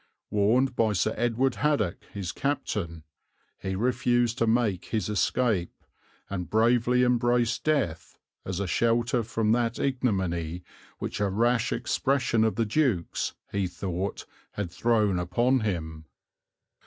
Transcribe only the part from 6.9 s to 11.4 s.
embraced death as a shelter from that ignominy which a